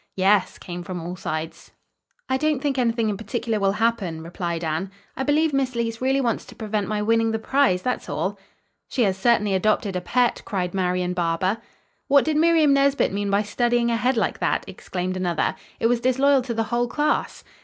[0.15, 1.73] "Yes," came from all sides.
[2.27, 4.89] "I don't think anything in particular will happen," replied Anne.
[5.15, 7.83] "I believe Miss Leece really wants to prevent my winning the prize.
[7.83, 8.39] That's all."
[8.87, 11.59] "She has certainly adopted a pet," cried Marian Barber.
[12.07, 15.53] "What did Miriam Nesbit mean by studying ahead like that?" exclaimed another.
[15.79, 17.43] "It was disloyal to the whole class."